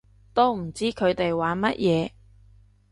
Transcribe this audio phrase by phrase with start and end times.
[0.33, 2.11] 都唔知佢哋玩乜嘢